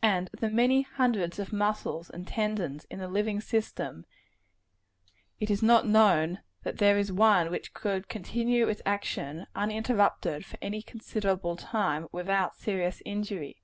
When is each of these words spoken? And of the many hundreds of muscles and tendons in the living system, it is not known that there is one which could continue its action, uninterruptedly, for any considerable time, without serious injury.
And 0.00 0.30
of 0.32 0.40
the 0.40 0.48
many 0.48 0.80
hundreds 0.80 1.38
of 1.38 1.52
muscles 1.52 2.08
and 2.08 2.26
tendons 2.26 2.86
in 2.86 3.00
the 3.00 3.06
living 3.06 3.38
system, 3.42 4.06
it 5.40 5.50
is 5.50 5.62
not 5.62 5.86
known 5.86 6.40
that 6.62 6.78
there 6.78 6.96
is 6.96 7.12
one 7.12 7.50
which 7.50 7.74
could 7.74 8.08
continue 8.08 8.66
its 8.66 8.80
action, 8.86 9.46
uninterruptedly, 9.54 10.40
for 10.44 10.56
any 10.62 10.80
considerable 10.80 11.54
time, 11.56 12.08
without 12.12 12.56
serious 12.56 13.02
injury. 13.04 13.60